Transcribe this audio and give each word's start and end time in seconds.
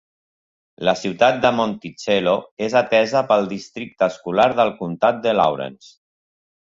La 0.87 0.93
ciutat 1.01 1.35
de 1.43 1.51
Monticello 1.57 2.33
és 2.69 2.77
atesa 2.81 3.23
pel 3.33 3.51
districte 3.55 4.09
escolar 4.15 4.51
del 4.61 4.73
comtat 4.81 5.21
de 5.27 5.37
Lawrence. 5.43 5.97